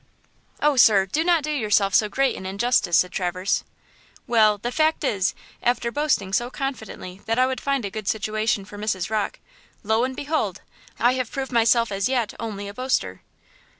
[0.63, 3.63] "Oh, sir, do not do yourself so great an injustice," said Traverse.
[4.25, 8.65] "Well, the fact is, after boasting so confidently that I would find a good situation
[8.65, 9.11] for Mrs.
[9.11, 9.37] Rocke,
[9.83, 10.61] lo and behold!
[10.97, 13.21] I have proved myself as yet only a boaster."